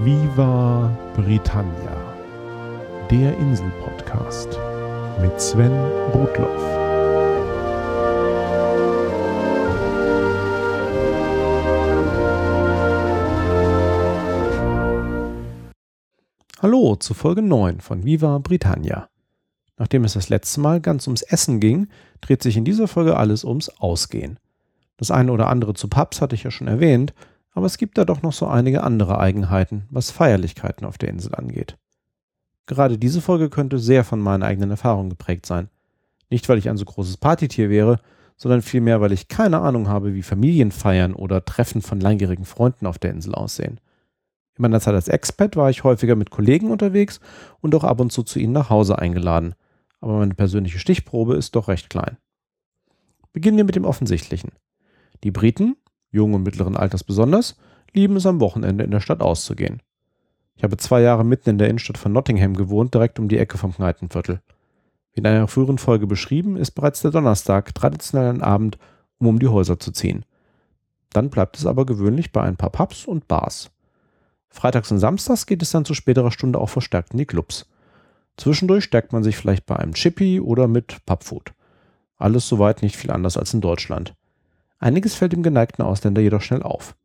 Viva 0.00 0.96
Britannia, 1.16 2.14
der 3.10 3.36
Insel-Podcast 3.36 4.56
mit 5.20 5.40
Sven 5.40 5.72
Rudloff. 6.14 6.62
Hallo 16.62 16.94
zu 16.94 17.14
Folge 17.14 17.42
9 17.42 17.80
von 17.80 18.04
Viva 18.04 18.38
Britannia. 18.38 19.08
Nachdem 19.78 20.04
es 20.04 20.12
das 20.12 20.28
letzte 20.28 20.60
Mal 20.60 20.80
ganz 20.80 21.08
ums 21.08 21.22
Essen 21.22 21.58
ging, 21.58 21.88
dreht 22.20 22.44
sich 22.44 22.56
in 22.56 22.64
dieser 22.64 22.86
Folge 22.86 23.16
alles 23.16 23.42
ums 23.42 23.68
Ausgehen. 23.80 24.38
Das 24.96 25.10
eine 25.10 25.32
oder 25.32 25.48
andere 25.48 25.74
zu 25.74 25.88
Pubs 25.88 26.20
hatte 26.20 26.36
ich 26.36 26.44
ja 26.44 26.52
schon 26.52 26.68
erwähnt, 26.68 27.14
aber 27.52 27.66
es 27.66 27.78
gibt 27.78 27.98
da 27.98 28.04
doch 28.04 28.22
noch 28.22 28.32
so 28.32 28.46
einige 28.46 28.82
andere 28.82 29.18
Eigenheiten, 29.18 29.86
was 29.90 30.10
Feierlichkeiten 30.10 30.86
auf 30.86 30.98
der 30.98 31.08
Insel 31.08 31.34
angeht. 31.34 31.76
Gerade 32.66 32.98
diese 32.98 33.20
Folge 33.20 33.48
könnte 33.48 33.78
sehr 33.78 34.04
von 34.04 34.20
meinen 34.20 34.42
eigenen 34.42 34.70
Erfahrungen 34.70 35.10
geprägt 35.10 35.46
sein. 35.46 35.68
Nicht, 36.30 36.48
weil 36.48 36.58
ich 36.58 36.68
ein 36.68 36.76
so 36.76 36.84
großes 36.84 37.16
Partytier 37.16 37.70
wäre, 37.70 38.00
sondern 38.36 38.62
vielmehr, 38.62 39.00
weil 39.00 39.12
ich 39.12 39.28
keine 39.28 39.60
Ahnung 39.60 39.88
habe, 39.88 40.14
wie 40.14 40.22
Familienfeiern 40.22 41.14
oder 41.14 41.44
Treffen 41.44 41.82
von 41.82 42.00
langjährigen 42.00 42.44
Freunden 42.44 42.86
auf 42.86 42.98
der 42.98 43.10
Insel 43.10 43.34
aussehen. 43.34 43.80
In 44.56 44.62
meiner 44.62 44.80
Zeit 44.80 44.94
als 44.94 45.08
Expat 45.08 45.56
war 45.56 45.70
ich 45.70 45.84
häufiger 45.84 46.16
mit 46.16 46.30
Kollegen 46.30 46.70
unterwegs 46.70 47.20
und 47.60 47.74
auch 47.74 47.84
ab 47.84 48.00
und 48.00 48.12
zu 48.12 48.22
zu 48.22 48.38
ihnen 48.38 48.52
nach 48.52 48.70
Hause 48.70 48.98
eingeladen, 48.98 49.54
aber 50.00 50.18
meine 50.18 50.34
persönliche 50.34 50.78
Stichprobe 50.78 51.36
ist 51.36 51.56
doch 51.56 51.68
recht 51.68 51.90
klein. 51.90 52.16
Beginnen 53.32 53.56
wir 53.56 53.64
mit 53.64 53.76
dem 53.76 53.84
Offensichtlichen. 53.84 54.50
Die 55.24 55.30
Briten, 55.30 55.76
jungen 56.10 56.34
und 56.34 56.42
mittleren 56.42 56.76
Alters 56.76 57.04
besonders, 57.04 57.56
lieben 57.92 58.16
es 58.16 58.26
am 58.26 58.40
Wochenende 58.40 58.84
in 58.84 58.90
der 58.90 59.00
Stadt 59.00 59.20
auszugehen. 59.20 59.82
Ich 60.56 60.64
habe 60.64 60.76
zwei 60.76 61.00
Jahre 61.00 61.24
mitten 61.24 61.50
in 61.50 61.58
der 61.58 61.68
Innenstadt 61.68 61.98
von 61.98 62.12
Nottingham 62.12 62.54
gewohnt, 62.54 62.92
direkt 62.94 63.18
um 63.18 63.28
die 63.28 63.38
Ecke 63.38 63.58
vom 63.58 63.74
Kneipenviertel. 63.74 64.40
Wie 65.12 65.20
in 65.20 65.26
einer 65.26 65.48
früheren 65.48 65.78
Folge 65.78 66.06
beschrieben, 66.06 66.56
ist 66.56 66.72
bereits 66.72 67.00
der 67.00 67.10
Donnerstag 67.10 67.74
traditionell 67.74 68.28
ein 68.28 68.42
Abend, 68.42 68.78
um 69.18 69.28
um 69.28 69.38
die 69.38 69.48
Häuser 69.48 69.78
zu 69.78 69.92
ziehen. 69.92 70.24
Dann 71.10 71.30
bleibt 71.30 71.56
es 71.56 71.66
aber 71.66 71.86
gewöhnlich 71.86 72.32
bei 72.32 72.42
ein 72.42 72.56
paar 72.56 72.70
Pubs 72.70 73.06
und 73.06 73.28
Bars. 73.28 73.70
Freitags 74.48 74.90
und 74.90 74.98
Samstags 74.98 75.46
geht 75.46 75.62
es 75.62 75.70
dann 75.70 75.84
zu 75.84 75.94
späterer 75.94 76.30
Stunde 76.30 76.58
auch 76.58 76.68
verstärkt 76.68 77.12
in 77.12 77.18
die 77.18 77.26
Clubs. 77.26 77.68
Zwischendurch 78.36 78.84
stärkt 78.84 79.12
man 79.12 79.24
sich 79.24 79.36
vielleicht 79.36 79.66
bei 79.66 79.76
einem 79.76 79.94
Chippy 79.94 80.40
oder 80.40 80.68
mit 80.68 81.04
Pubfood. 81.06 81.52
Alles 82.16 82.48
soweit 82.48 82.82
nicht 82.82 82.96
viel 82.96 83.10
anders 83.10 83.36
als 83.36 83.54
in 83.54 83.60
Deutschland. 83.60 84.14
Einiges 84.78 85.14
fällt 85.14 85.32
dem 85.32 85.42
geneigten 85.42 85.82
Ausländer 85.82 86.20
jedoch 86.20 86.42
schnell 86.42 86.62
auf. 86.62 86.96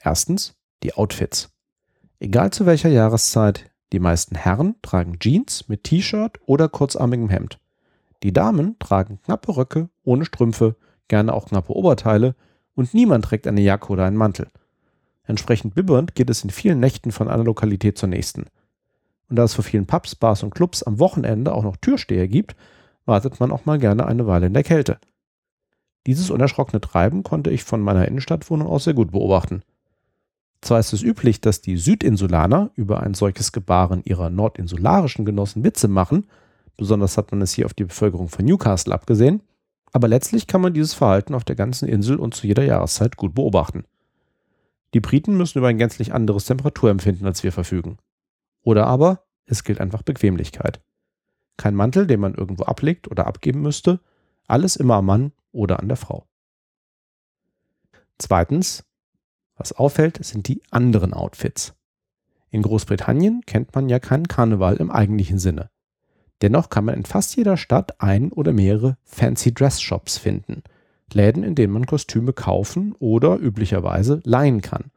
Erstens 0.00 0.54
die 0.82 0.94
Outfits. 0.94 1.50
Egal 2.18 2.50
zu 2.50 2.66
welcher 2.66 2.88
Jahreszeit, 2.88 3.70
die 3.92 4.00
meisten 4.00 4.34
Herren 4.34 4.74
tragen 4.82 5.18
Jeans 5.18 5.68
mit 5.68 5.84
T-Shirt 5.84 6.40
oder 6.46 6.68
kurzarmigem 6.68 7.28
Hemd. 7.28 7.58
Die 8.22 8.32
Damen 8.32 8.78
tragen 8.78 9.20
knappe 9.22 9.56
Röcke 9.56 9.88
ohne 10.02 10.24
Strümpfe, 10.24 10.76
gerne 11.08 11.32
auch 11.32 11.46
knappe 11.46 11.72
Oberteile 11.72 12.34
und 12.74 12.94
niemand 12.94 13.24
trägt 13.24 13.46
eine 13.46 13.60
Jacke 13.60 13.92
oder 13.92 14.04
einen 14.04 14.16
Mantel. 14.16 14.48
Entsprechend 15.24 15.74
bibbernd 15.74 16.14
geht 16.14 16.30
es 16.30 16.42
in 16.42 16.50
vielen 16.50 16.80
Nächten 16.80 17.12
von 17.12 17.28
einer 17.28 17.44
Lokalität 17.44 17.96
zur 17.96 18.08
nächsten. 18.08 18.46
Und 19.28 19.36
da 19.36 19.44
es 19.44 19.54
für 19.54 19.62
vielen 19.62 19.86
Pubs, 19.86 20.14
Bars 20.14 20.42
und 20.42 20.54
Clubs 20.54 20.82
am 20.82 20.98
Wochenende 20.98 21.54
auch 21.54 21.62
noch 21.62 21.76
Türsteher 21.76 22.28
gibt, 22.28 22.56
wartet 23.06 23.40
man 23.40 23.52
auch 23.52 23.64
mal 23.64 23.78
gerne 23.78 24.06
eine 24.06 24.26
Weile 24.26 24.46
in 24.46 24.54
der 24.54 24.64
Kälte. 24.64 24.98
Dieses 26.06 26.30
unerschrockene 26.30 26.80
Treiben 26.80 27.22
konnte 27.22 27.50
ich 27.50 27.64
von 27.64 27.80
meiner 27.80 28.06
Innenstadtwohnung 28.06 28.68
aus 28.68 28.84
sehr 28.84 28.94
gut 28.94 29.12
beobachten. 29.12 29.62
Zwar 30.60 30.80
ist 30.80 30.92
es 30.92 31.02
üblich, 31.02 31.40
dass 31.40 31.60
die 31.60 31.76
Südinsulaner 31.76 32.70
über 32.74 33.02
ein 33.02 33.14
solches 33.14 33.52
Gebaren 33.52 34.02
ihrer 34.04 34.30
nordinsularischen 34.30 35.24
Genossen 35.24 35.64
Witze 35.64 35.88
machen, 35.88 36.26
besonders 36.76 37.18
hat 37.18 37.32
man 37.32 37.42
es 37.42 37.52
hier 37.52 37.66
auf 37.66 37.74
die 37.74 37.84
Bevölkerung 37.84 38.28
von 38.28 38.44
Newcastle 38.44 38.94
abgesehen, 38.94 39.42
aber 39.92 40.08
letztlich 40.08 40.46
kann 40.46 40.60
man 40.60 40.74
dieses 40.74 40.94
Verhalten 40.94 41.34
auf 41.34 41.44
der 41.44 41.56
ganzen 41.56 41.88
Insel 41.88 42.16
und 42.16 42.34
zu 42.34 42.46
jeder 42.46 42.64
Jahreszeit 42.64 43.16
gut 43.16 43.34
beobachten. 43.34 43.84
Die 44.94 45.00
Briten 45.00 45.36
müssen 45.36 45.58
über 45.58 45.68
ein 45.68 45.78
gänzlich 45.78 46.14
anderes 46.14 46.46
Temperaturempfinden 46.46 47.26
als 47.26 47.42
wir 47.42 47.52
verfügen. 47.52 47.98
Oder 48.62 48.86
aber 48.86 49.24
es 49.46 49.64
gilt 49.64 49.80
einfach 49.80 50.02
Bequemlichkeit. 50.02 50.80
Kein 51.56 51.74
Mantel, 51.74 52.06
den 52.06 52.20
man 52.20 52.34
irgendwo 52.34 52.64
ablegt 52.64 53.10
oder 53.10 53.26
abgeben 53.26 53.60
müsste, 53.60 54.00
alles 54.46 54.76
immer 54.76 54.94
am 54.94 55.06
Mann 55.06 55.32
oder 55.54 55.80
an 55.80 55.88
der 55.88 55.96
Frau. 55.96 56.26
Zweitens, 58.18 58.84
was 59.56 59.72
auffällt, 59.72 60.24
sind 60.24 60.48
die 60.48 60.62
anderen 60.70 61.14
Outfits. 61.14 61.74
In 62.50 62.62
Großbritannien 62.62 63.42
kennt 63.46 63.74
man 63.74 63.88
ja 63.88 63.98
keinen 63.98 64.28
Karneval 64.28 64.76
im 64.76 64.90
eigentlichen 64.90 65.38
Sinne. 65.38 65.70
Dennoch 66.42 66.68
kann 66.68 66.84
man 66.84 66.94
in 66.94 67.04
fast 67.04 67.36
jeder 67.36 67.56
Stadt 67.56 68.00
ein 68.00 68.30
oder 68.32 68.52
mehrere 68.52 68.96
Fancy 69.04 69.54
Dress 69.54 69.80
Shops 69.80 70.18
finden. 70.18 70.62
Läden, 71.12 71.42
in 71.42 71.54
denen 71.54 71.72
man 71.72 71.86
Kostüme 71.86 72.32
kaufen 72.32 72.94
oder 72.98 73.38
üblicherweise 73.38 74.20
leihen 74.24 74.60
kann. 74.60 74.90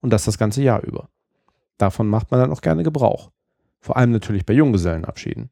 Und 0.00 0.12
das 0.12 0.24
das 0.24 0.38
ganze 0.38 0.62
Jahr 0.62 0.82
über. 0.82 1.08
Davon 1.78 2.08
macht 2.08 2.30
man 2.30 2.40
dann 2.40 2.52
auch 2.52 2.60
gerne 2.60 2.82
Gebrauch. 2.82 3.30
Vor 3.80 3.96
allem 3.96 4.10
natürlich 4.10 4.46
bei 4.46 4.54
Junggesellenabschieden. 4.54 5.50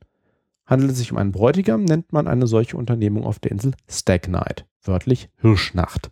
Handelt 0.67 0.91
es 0.91 0.99
sich 0.99 1.13
um 1.13 1.19
einen 1.19 1.33
Bräutigam, 1.33 1.85
nennt 1.85 2.13
man 2.13 2.27
eine 2.27 2.47
solche 2.47 2.77
Unternehmung 2.77 3.25
auf 3.25 3.39
der 3.39 3.53
Insel 3.53 3.73
Stag 3.89 4.29
Night, 4.29 4.67
wörtlich 4.83 5.29
Hirschnacht. 5.41 6.11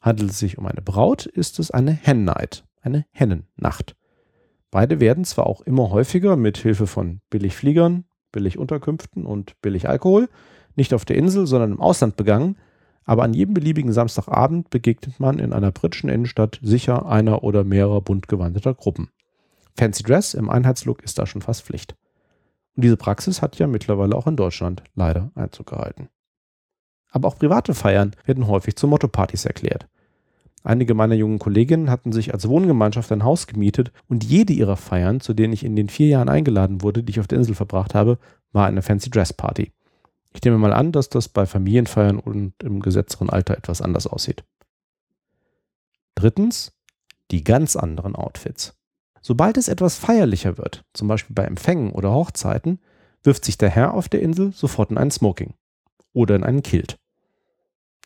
Handelt 0.00 0.30
es 0.30 0.38
sich 0.38 0.58
um 0.58 0.66
eine 0.66 0.80
Braut, 0.80 1.26
ist 1.26 1.58
es 1.58 1.70
eine 1.70 1.90
Hen 1.90 2.24
Night, 2.24 2.64
eine 2.80 3.04
Hennennacht. 3.10 3.96
Beide 4.70 5.00
werden 5.00 5.24
zwar 5.24 5.46
auch 5.46 5.60
immer 5.62 5.90
häufiger 5.90 6.36
mit 6.36 6.58
Hilfe 6.58 6.86
von 6.86 7.20
Billigfliegern, 7.30 8.04
Billigunterkünften 8.30 9.26
und 9.26 9.60
Billigalkohol 9.60 10.28
nicht 10.76 10.94
auf 10.94 11.04
der 11.04 11.16
Insel, 11.16 11.48
sondern 11.48 11.72
im 11.72 11.80
Ausland 11.80 12.16
begangen, 12.16 12.56
aber 13.04 13.24
an 13.24 13.34
jedem 13.34 13.54
beliebigen 13.54 13.92
Samstagabend 13.92 14.70
begegnet 14.70 15.18
man 15.18 15.40
in 15.40 15.52
einer 15.52 15.72
britischen 15.72 16.08
Innenstadt 16.08 16.60
sicher 16.62 17.06
einer 17.06 17.42
oder 17.42 17.64
mehrerer 17.64 18.00
bunt 18.00 18.28
gewandeter 18.28 18.72
Gruppen. 18.72 19.10
Fancy 19.76 20.04
Dress 20.04 20.34
im 20.34 20.48
Einheitslook 20.48 21.02
ist 21.02 21.18
da 21.18 21.26
schon 21.26 21.42
fast 21.42 21.62
Pflicht. 21.62 21.96
Und 22.76 22.84
diese 22.84 22.96
Praxis 22.96 23.42
hat 23.42 23.58
ja 23.58 23.66
mittlerweile 23.66 24.14
auch 24.14 24.26
in 24.26 24.36
Deutschland 24.36 24.82
leider 24.94 25.30
Einzug 25.34 25.66
gehalten. 25.66 26.08
Aber 27.10 27.28
auch 27.28 27.38
private 27.38 27.74
Feiern 27.74 28.14
werden 28.24 28.46
häufig 28.46 28.76
zu 28.76 28.86
Motto-Partys 28.86 29.44
erklärt. 29.44 29.88
Einige 30.62 30.94
meiner 30.94 31.14
jungen 31.14 31.38
Kolleginnen 31.38 31.90
hatten 31.90 32.12
sich 32.12 32.34
als 32.34 32.48
Wohngemeinschaft 32.48 33.10
ein 33.12 33.24
Haus 33.24 33.46
gemietet 33.46 33.92
und 34.08 34.24
jede 34.24 34.52
ihrer 34.52 34.76
Feiern, 34.76 35.20
zu 35.20 35.32
denen 35.32 35.54
ich 35.54 35.64
in 35.64 35.74
den 35.74 35.88
vier 35.88 36.08
Jahren 36.08 36.28
eingeladen 36.28 36.82
wurde, 36.82 37.02
die 37.02 37.10
ich 37.10 37.20
auf 37.20 37.26
der 37.26 37.38
Insel 37.38 37.54
verbracht 37.54 37.94
habe, 37.94 38.18
war 38.52 38.66
eine 38.66 38.82
Fancy 38.82 39.10
Dress 39.10 39.32
Party. 39.32 39.72
Ich 40.32 40.42
nehme 40.44 40.58
mal 40.58 40.72
an, 40.72 40.92
dass 40.92 41.08
das 41.08 41.28
bei 41.28 41.46
Familienfeiern 41.46 42.18
und 42.18 42.62
im 42.62 42.80
gesetzteren 42.80 43.30
Alter 43.30 43.56
etwas 43.56 43.80
anders 43.80 44.06
aussieht. 44.06 44.44
Drittens, 46.14 46.72
die 47.30 47.42
ganz 47.42 47.74
anderen 47.74 48.14
Outfits. 48.14 48.79
Sobald 49.20 49.56
es 49.56 49.68
etwas 49.68 49.96
feierlicher 49.96 50.56
wird, 50.58 50.84
zum 50.94 51.08
Beispiel 51.08 51.34
bei 51.34 51.44
Empfängen 51.44 51.92
oder 51.92 52.12
Hochzeiten, 52.12 52.80
wirft 53.22 53.44
sich 53.44 53.58
der 53.58 53.68
Herr 53.68 53.94
auf 53.94 54.08
der 54.08 54.22
Insel 54.22 54.52
sofort 54.52 54.90
in 54.90 54.98
einen 54.98 55.10
Smoking 55.10 55.54
oder 56.12 56.36
in 56.36 56.44
einen 56.44 56.62
Kilt. 56.62 56.98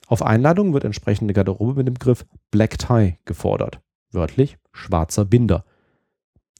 Auf 0.06 0.22
Einladung 0.22 0.74
wird 0.74 0.84
entsprechende 0.84 1.32
Garderobe 1.32 1.74
mit 1.74 1.86
dem 1.86 1.94
Begriff 1.94 2.26
Black 2.50 2.78
Tie 2.78 3.18
gefordert, 3.24 3.80
wörtlich 4.10 4.58
schwarzer 4.72 5.24
Binder. 5.24 5.64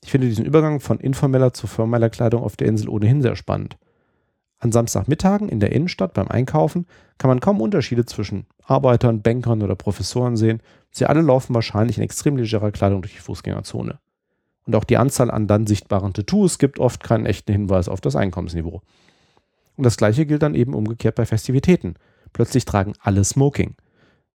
Ich 0.03 0.11
finde 0.11 0.29
diesen 0.29 0.45
Übergang 0.45 0.81
von 0.81 1.01
informeller 1.01 1.53
zu 1.53 1.67
formeller 1.67 2.11
Kleidung 2.11 2.43
auf 2.43 2.57
der 2.57 2.69
Insel 2.69 2.89
ohnehin 2.89 3.23
sehr 3.23 3.37
spannend. 3.37 3.77
An 4.59 4.73
Samstagmittagen 4.73 5.49
in 5.49 5.61
der 5.61 5.73
Innenstadt 5.73 6.15
beim 6.15 6.29
Einkaufen 6.29 6.87
kann 7.19 7.29
man 7.29 7.41
kaum 7.41 7.61
Unterschiede 7.61 8.07
zwischen 8.07 8.47
Arbeitern, 8.63 9.21
Bankern 9.21 9.63
oder 9.63 9.75
Professoren 9.75 10.37
sehen. 10.37 10.63
Sie 10.91 11.05
alle 11.05 11.21
laufen 11.21 11.55
wahrscheinlich 11.55 11.99
in 11.99 12.05
extrem 12.05 12.37
legerer 12.37 12.71
Kleidung 12.71 13.03
durch 13.03 13.15
die 13.15 13.21
Fußgängerzone. 13.21 13.99
Und 14.67 14.75
auch 14.75 14.85
die 14.85 14.97
Anzahl 14.97 15.31
an 15.31 15.47
dann 15.47 15.67
sichtbaren 15.67 16.15
Tattoos 16.15 16.59
gibt 16.59 16.79
oft 16.79 17.03
keinen 17.03 17.27
echten 17.27 17.53
Hinweis 17.53 17.89
auf 17.89 18.01
das 18.01 18.17
Einkommensniveau. 18.17 18.83
Und 19.77 19.85
das 19.85 19.97
gleiche 19.97 20.27
gilt 20.27 20.43
dann 20.43 20.55
eben 20.55 20.75
umgekehrt 20.75 21.17
bei 21.17 21.27
Festivitäten. 21.27 21.95
Plötzlich 22.33 22.65
tragen 22.65 22.95
alle 23.01 23.25
Smoking. 23.25 23.75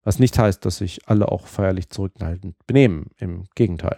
Was 0.04 0.20
nicht 0.20 0.38
heißt, 0.38 0.66
dass 0.66 0.78
sich 0.78 1.08
alle 1.08 1.32
auch 1.32 1.48
feierlich 1.48 1.90
zurückhaltend 1.90 2.56
benehmen. 2.68 3.08
Im 3.18 3.46
Gegenteil. 3.56 3.98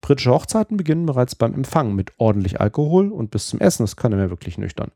Britische 0.00 0.30
Hochzeiten 0.30 0.76
beginnen 0.76 1.06
bereits 1.06 1.34
beim 1.34 1.54
Empfang 1.54 1.94
mit 1.94 2.12
ordentlich 2.18 2.60
Alkohol 2.60 3.12
und 3.12 3.30
bis 3.30 3.48
zum 3.48 3.60
Essen 3.60 3.84
ist 3.84 3.96
keiner 3.96 4.16
mehr 4.16 4.30
wirklich 4.30 4.58
nüchtern. 4.58 4.92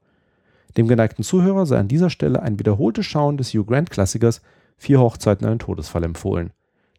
Dem 0.76 0.88
geneigten 0.88 1.22
Zuhörer 1.22 1.66
sei 1.66 1.78
an 1.78 1.88
dieser 1.88 2.10
Stelle 2.10 2.42
ein 2.42 2.58
wiederholtes 2.58 3.06
Schauen 3.06 3.36
des 3.36 3.52
Hugh 3.52 3.64
Grant 3.64 3.90
Klassikers 3.90 4.40
Vier 4.76 5.00
Hochzeiten 5.00 5.46
einen 5.46 5.60
Todesfall 5.60 6.04
empfohlen. 6.04 6.52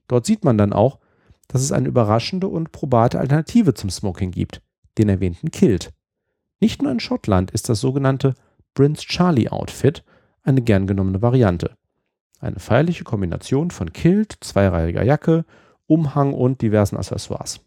Dort 0.07 0.25
sieht 0.25 0.45
man 0.45 0.57
dann 0.57 0.73
auch, 0.73 0.99
dass 1.47 1.61
es 1.61 1.71
eine 1.71 1.87
überraschende 1.87 2.47
und 2.47 2.71
probate 2.71 3.19
Alternative 3.19 3.73
zum 3.73 3.89
Smoking 3.89 4.31
gibt, 4.31 4.61
den 4.97 5.09
erwähnten 5.09 5.51
Kilt. 5.51 5.91
Nicht 6.59 6.81
nur 6.81 6.91
in 6.91 6.99
Schottland 6.99 7.51
ist 7.51 7.69
das 7.69 7.79
sogenannte 7.79 8.33
Prince 8.73 9.03
Charlie 9.03 9.49
Outfit 9.49 10.03
eine 10.43 10.61
gern 10.61 10.87
genommene 10.87 11.21
Variante. 11.21 11.75
Eine 12.39 12.59
feierliche 12.59 13.03
Kombination 13.03 13.71
von 13.71 13.93
Kilt, 13.93 14.37
zweireihiger 14.41 15.03
Jacke, 15.03 15.45
Umhang 15.87 16.33
und 16.33 16.61
diversen 16.61 16.97
Accessoires. 16.97 17.61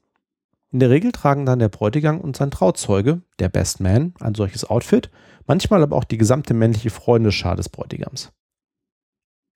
In 0.71 0.81
der 0.81 0.91
Regel 0.91 1.13
tragen 1.13 1.47
dann 1.47 1.59
der 1.59 1.71
Bräutigam 1.71 2.21
und 2.21 2.37
sein 2.37 2.51
Trauzeuge, 2.51 3.23
der 3.39 3.49
Best 3.49 3.81
Man, 3.81 4.15
ein 4.21 4.35
solches 4.35 4.69
Outfit, 4.69 5.11
manchmal 5.47 5.83
aber 5.83 5.97
auch 5.97 6.05
die 6.05 6.19
gesamte 6.19 6.53
männliche 6.53 6.91
Freundesschar 6.91 7.57
des 7.57 7.69
Bräutigams. 7.69 8.33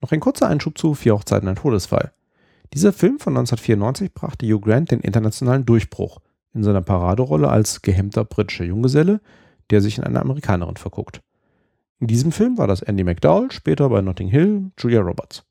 Noch 0.01 0.11
ein 0.11 0.21
kurzer 0.21 0.49
Einschub 0.49 0.79
zu 0.79 0.95
Vier 0.95 1.15
Hochzeiten, 1.15 1.49
ein 1.49 1.57
Todesfall. 1.57 2.13
Dieser 2.75 2.95
Film 2.95 3.19
von 3.19 3.37
1994 3.37 4.15
brachte 4.15 4.47
Hugh 4.47 4.61
Grant 4.61 4.91
den 4.91 5.01
internationalen 5.01 5.67
Durchbruch 5.67 6.21
in 6.55 6.63
seiner 6.63 6.81
Paraderolle 6.81 7.49
als 7.49 7.83
gehemmter 7.83 8.25
britischer 8.25 8.65
Junggeselle, 8.65 9.21
der 9.69 9.83
sich 9.83 9.99
in 9.99 10.05
eine 10.05 10.21
Amerikanerin 10.21 10.77
verguckt. 10.77 11.21
In 12.01 12.07
diesem 12.07 12.33
Film 12.33 12.57
war 12.57 12.67
das 12.67 12.81
Andy 12.81 13.05
McDowell, 13.05 13.53
später 13.53 13.91
bei 13.91 14.01
Notting 14.01 14.29
Hill 14.29 14.71
Julia 14.79 15.01
Roberts. 15.01 15.45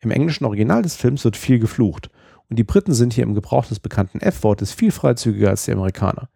Im 0.00 0.10
englischen 0.10 0.44
Original 0.44 0.82
des 0.82 0.96
Films 0.96 1.24
wird 1.24 1.36
viel 1.36 1.60
geflucht 1.60 2.10
und 2.50 2.58
die 2.58 2.64
Briten 2.64 2.92
sind 2.92 3.12
hier 3.12 3.24
im 3.24 3.34
Gebrauch 3.34 3.66
des 3.66 3.78
bekannten 3.78 4.18
F-Wortes 4.18 4.72
viel 4.72 4.90
freizügiger 4.90 5.50
als 5.50 5.64
die 5.64 5.72
Amerikaner. 5.72 6.28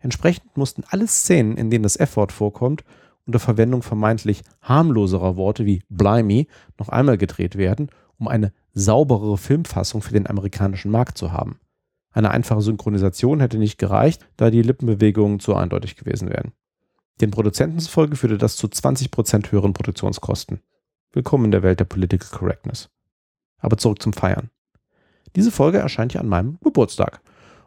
Entsprechend 0.00 0.56
mussten 0.56 0.82
alle 0.88 1.06
Szenen, 1.06 1.56
in 1.56 1.70
denen 1.70 1.84
das 1.84 1.96
F-Wort 1.96 2.32
vorkommt, 2.32 2.84
unter 3.26 3.38
Verwendung 3.38 3.82
vermeintlich 3.82 4.42
harmloserer 4.60 5.36
Worte 5.36 5.66
wie 5.66 5.82
Blimey 5.88 6.48
noch 6.78 6.88
einmal 6.88 7.16
gedreht 7.16 7.56
werden, 7.56 7.90
um 8.18 8.26
eine 8.26 8.52
sauberere 8.76 9.38
Filmfassung 9.38 10.02
für 10.02 10.12
den 10.12 10.26
amerikanischen 10.26 10.90
Markt 10.90 11.16
zu 11.16 11.32
haben. 11.32 11.58
Eine 12.12 12.30
einfache 12.30 12.60
Synchronisation 12.60 13.40
hätte 13.40 13.56
nicht 13.56 13.78
gereicht, 13.78 14.28
da 14.36 14.50
die 14.50 14.60
Lippenbewegungen 14.60 15.40
zu 15.40 15.54
eindeutig 15.56 15.96
gewesen 15.96 16.28
wären. 16.28 16.52
Den 17.22 17.30
Produzenten 17.30 17.78
zufolge 17.78 18.16
führte 18.16 18.36
das 18.36 18.56
zu 18.56 18.66
20% 18.66 19.50
höheren 19.50 19.72
Produktionskosten. 19.72 20.60
Willkommen 21.12 21.46
in 21.46 21.50
der 21.52 21.62
Welt 21.62 21.80
der 21.80 21.86
Political 21.86 22.28
Correctness. 22.38 22.90
Aber 23.58 23.78
zurück 23.78 24.02
zum 24.02 24.12
Feiern. 24.12 24.50
Diese 25.34 25.50
Folge 25.50 25.78
erscheint 25.78 26.12
ja 26.12 26.20
an 26.20 26.28
meinem 26.28 26.58
Geburtstag. 26.62 27.22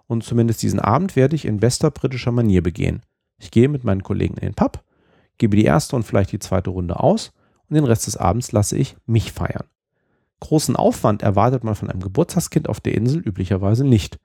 Und 0.06 0.24
zumindest 0.24 0.62
diesen 0.62 0.80
Abend 0.80 1.16
werde 1.16 1.36
ich 1.36 1.46
in 1.46 1.60
bester 1.60 1.90
britischer 1.90 2.32
Manier 2.32 2.62
begehen. 2.62 3.02
Ich 3.40 3.50
gehe 3.50 3.68
mit 3.68 3.84
meinen 3.84 4.04
Kollegen 4.04 4.36
in 4.36 4.50
den 4.50 4.56
Pub, 4.56 4.84
gebe 5.40 5.58
die 5.58 5.66
erste 5.66 5.96
und 5.96 6.04
vielleicht 6.04 6.32
die 6.32 6.40
zweite 6.40 6.70
Runde 6.70 7.00
aus 7.00 7.32
und 7.68 7.74
den 7.74 7.86
Rest 7.86 8.06
des 8.06 8.18
Abends 8.18 8.52
lasse 8.52 8.78
ich 8.78 8.96
mich 9.08 9.32
feiern. 9.32 9.66
Großen 10.40 10.76
Aufwand 10.76 11.22
erwartet 11.22 11.64
man 11.64 11.76
von 11.76 11.90
einem 11.90 12.02
Geburtstagskind 12.02 12.70
auf 12.70 12.80
der 12.80 12.96
Insel 12.96 13.22
üblicherweise 13.22 13.86
nicht. 13.86 14.20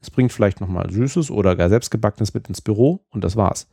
Es 0.00 0.10
bringt 0.10 0.32
vielleicht 0.32 0.60
nochmal 0.60 0.90
Süßes 0.90 1.30
oder 1.30 1.56
gar 1.56 1.68
selbstgebackenes 1.68 2.34
mit 2.34 2.48
ins 2.48 2.60
Büro 2.60 3.04
und 3.10 3.22
das 3.22 3.36
war's. 3.36 3.68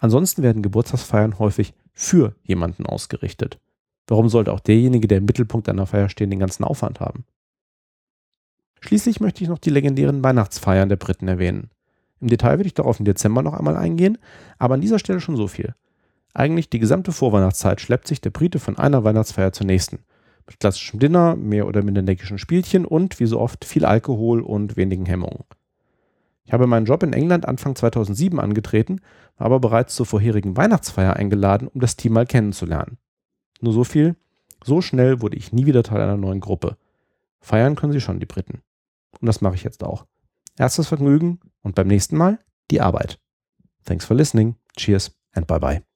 Ansonsten 0.00 0.42
werden 0.42 0.62
Geburtstagsfeiern 0.62 1.38
häufig 1.38 1.74
für 1.92 2.34
jemanden 2.42 2.86
ausgerichtet. 2.86 3.58
Warum 4.06 4.28
sollte 4.28 4.52
auch 4.52 4.60
derjenige, 4.60 5.08
der 5.08 5.18
im 5.18 5.24
Mittelpunkt 5.24 5.68
einer 5.68 5.86
Feier 5.86 6.08
steht, 6.08 6.30
den 6.32 6.38
ganzen 6.38 6.64
Aufwand 6.64 7.00
haben? 7.00 7.24
Schließlich 8.80 9.20
möchte 9.20 9.42
ich 9.42 9.48
noch 9.48 9.58
die 9.58 9.70
legendären 9.70 10.22
Weihnachtsfeiern 10.24 10.88
der 10.88 10.96
Briten 10.96 11.28
erwähnen. 11.28 11.70
Im 12.20 12.28
Detail 12.28 12.58
werde 12.58 12.66
ich 12.66 12.74
darauf 12.74 12.98
im 12.98 13.04
Dezember 13.04 13.42
noch 13.42 13.54
einmal 13.54 13.76
eingehen, 13.76 14.18
aber 14.58 14.74
an 14.74 14.80
dieser 14.80 14.98
Stelle 14.98 15.20
schon 15.20 15.36
so 15.36 15.48
viel. 15.48 15.74
Eigentlich 16.32 16.70
die 16.70 16.78
gesamte 16.78 17.12
Vorweihnachtszeit 17.12 17.80
schleppt 17.80 18.06
sich 18.06 18.20
der 18.20 18.30
Brite 18.30 18.58
von 18.58 18.78
einer 18.78 19.04
Weihnachtsfeier 19.04 19.52
zur 19.52 19.66
nächsten. 19.66 20.00
Mit 20.46 20.60
klassischem 20.60 20.98
Dinner, 21.00 21.36
mehr 21.36 21.66
oder 21.66 21.82
minder 21.82 22.02
neckischen 22.02 22.38
Spielchen 22.38 22.84
und, 22.84 23.20
wie 23.20 23.26
so 23.26 23.40
oft, 23.40 23.64
viel 23.64 23.84
Alkohol 23.84 24.40
und 24.40 24.76
wenigen 24.76 25.06
Hemmungen. 25.06 25.44
Ich 26.44 26.52
habe 26.52 26.66
meinen 26.66 26.86
Job 26.86 27.02
in 27.02 27.12
England 27.12 27.46
Anfang 27.46 27.76
2007 27.76 28.40
angetreten, 28.40 29.00
war 29.36 29.46
aber 29.46 29.60
bereits 29.60 29.94
zur 29.94 30.06
vorherigen 30.06 30.56
Weihnachtsfeier 30.56 31.14
eingeladen, 31.14 31.68
um 31.68 31.80
das 31.80 31.96
Team 31.96 32.14
mal 32.14 32.26
kennenzulernen. 32.26 32.98
Nur 33.60 33.72
so 33.72 33.84
viel, 33.84 34.16
so 34.64 34.80
schnell 34.80 35.20
wurde 35.20 35.36
ich 35.36 35.52
nie 35.52 35.66
wieder 35.66 35.82
Teil 35.82 36.00
einer 36.00 36.16
neuen 36.16 36.40
Gruppe. 36.40 36.76
Feiern 37.40 37.76
können 37.76 37.92
sie 37.92 38.00
schon, 38.00 38.20
die 38.20 38.26
Briten. 38.26 38.62
Und 39.20 39.26
das 39.26 39.40
mache 39.40 39.54
ich 39.54 39.62
jetzt 39.62 39.84
auch. 39.84 40.06
Erstes 40.58 40.88
Vergnügen 40.88 41.40
und 41.62 41.74
beim 41.74 41.86
nächsten 41.86 42.16
Mal 42.16 42.38
die 42.70 42.80
Arbeit. 42.80 43.18
Thanks 43.84 44.04
for 44.04 44.16
listening. 44.16 44.56
Cheers 44.76 45.12
and 45.32 45.46
bye 45.46 45.60
bye. 45.60 45.89